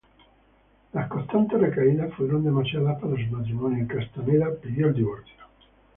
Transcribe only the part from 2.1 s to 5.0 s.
fueron demasiado para su matrimonio, y Castaneda pidió el